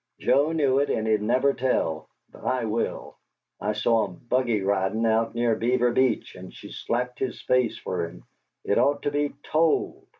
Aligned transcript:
Joe 0.19 0.51
knew 0.51 0.79
it 0.79 0.89
and 0.89 1.05
he'd 1.07 1.21
never 1.21 1.53
tell, 1.53 2.09
but 2.31 2.43
I 2.43 2.65
will. 2.65 3.17
I 3.59 3.73
saw 3.73 4.07
'em 4.07 4.15
buggy 4.15 4.63
ridin' 4.63 5.05
out 5.05 5.35
near 5.35 5.53
Beaver 5.53 5.91
Beach 5.91 6.33
and 6.33 6.51
she 6.51 6.71
slapped 6.71 7.19
his 7.19 7.39
face 7.43 7.77
fer 7.77 8.07
him. 8.07 8.23
It 8.63 8.79
ought 8.79 9.03
to 9.03 9.11
be 9.11 9.35
TOLD!" 9.43 10.07